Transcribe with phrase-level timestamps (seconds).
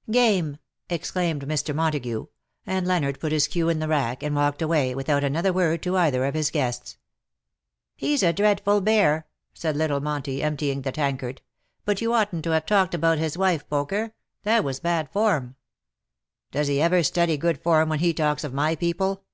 [0.10, 1.74] ''"Game/' exclaimed Mr.
[1.74, 2.28] Montagu;
[2.64, 5.98] and Leonard put his cue in the rack, and walked away, without another word to
[5.98, 6.96] either of his guests."
[8.02, 11.42] He's a dreadful bear/' said little Monty, empty ing the tankard;"
[11.84, 15.56] but you oughtn't to have talked about the wife, Poker— that was bad form.""
[16.52, 19.24] Does he ever study good form when he talks of my people